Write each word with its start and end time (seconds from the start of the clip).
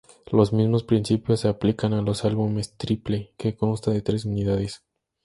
Los 0.31 0.51
mismos 0.51 0.83
principios 0.83 1.41
se 1.41 1.47
aplican 1.47 1.93
a 1.93 2.01
los 2.01 2.25
álbumes 2.25 2.73
triple, 2.75 3.35
que 3.37 3.55
consta 3.55 3.91
de 3.91 4.01
tres 4.01 4.25
unidades. 4.25 4.81